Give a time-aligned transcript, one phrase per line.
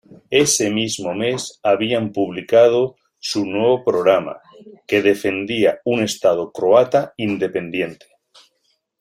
[0.31, 4.41] Ese mismo mes habían publicado su nuevo programa,
[4.87, 8.07] que defendía un Estado croata independiente.